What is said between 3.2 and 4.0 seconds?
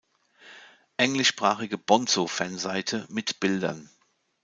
Bildern.